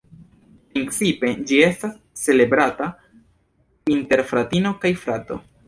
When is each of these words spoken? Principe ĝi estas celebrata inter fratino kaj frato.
Principe 0.77 1.29
ĝi 1.51 1.59
estas 1.67 1.93
celebrata 2.23 2.89
inter 3.99 4.27
fratino 4.33 4.77
kaj 4.83 4.95
frato. 5.07 5.43